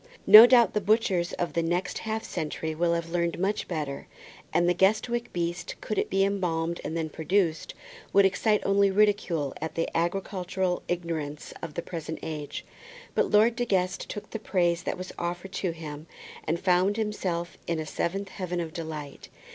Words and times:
No 0.25 0.47
doubt 0.47 0.73
the 0.73 0.81
butchers 0.81 1.31
of 1.33 1.53
the 1.53 1.61
next 1.61 1.99
half 1.99 2.23
century 2.23 2.73
will 2.73 2.93
have 2.95 3.11
learned 3.11 3.37
much 3.37 3.67
better, 3.67 4.07
and 4.51 4.67
the 4.67 4.73
Guestwick 4.73 5.31
beast, 5.31 5.75
could 5.79 5.99
it 5.99 6.09
be 6.09 6.23
embalmed 6.25 6.81
and 6.83 6.97
then 6.97 7.07
produced, 7.07 7.75
would 8.11 8.25
excite 8.25 8.63
only 8.65 8.89
ridicule 8.89 9.53
at 9.61 9.75
the 9.75 9.87
agricultural 9.95 10.81
ignorance 10.87 11.53
of 11.61 11.75
the 11.75 11.83
present 11.83 12.17
age; 12.23 12.65
but 13.13 13.29
Lord 13.29 13.55
De 13.55 13.63
Guest 13.63 14.09
took 14.09 14.31
the 14.31 14.39
praise 14.39 14.81
that 14.81 14.97
was 14.97 15.13
offered 15.19 15.51
to 15.51 15.69
him, 15.69 16.07
and 16.45 16.59
found 16.59 16.97
himself 16.97 17.55
in 17.67 17.77
a 17.79 17.85
seventh 17.85 18.29
heaven 18.29 18.59
of 18.59 18.73
delight. 18.73 19.29